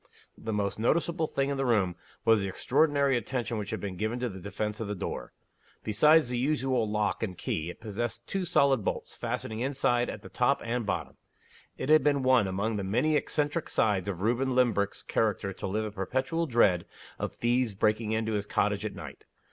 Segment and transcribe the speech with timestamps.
[0.35, 1.95] The most noticeable thing in the room
[2.25, 5.31] was the extraordinary attention which had been given to the defense of the door.
[5.83, 10.27] Besides the usual lock and key, it possessed two solid bolts, fastening inside at the
[10.29, 11.17] top and the bottom.
[11.77, 15.85] It had been one among the many eccentric sides of Reuben Limbrick's character to live
[15.85, 16.87] in perpetual dread
[17.19, 19.25] of thieves breaking into his cottage at night.